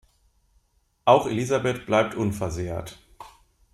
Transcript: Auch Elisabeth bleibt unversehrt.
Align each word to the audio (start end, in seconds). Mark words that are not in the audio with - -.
Auch 1.05 1.27
Elisabeth 1.27 1.85
bleibt 1.85 2.15
unversehrt. 2.15 2.97